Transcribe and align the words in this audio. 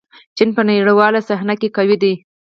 چین 0.37 0.49
په 0.55 0.61
نړیواله 0.69 1.19
صحنه 1.29 1.53
کې 1.61 1.73
قوي 1.77 1.97
دی. 2.03 2.13